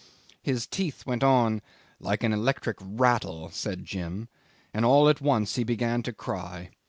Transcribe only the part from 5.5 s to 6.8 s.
he began to cry.